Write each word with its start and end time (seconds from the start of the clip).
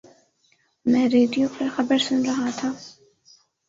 میں 0.85 1.05
ریڈیو 1.09 1.47
پر 1.55 1.67
خبر 1.75 1.97
سن 1.97 2.19
رہا 2.25 2.49
تھا 2.57 2.69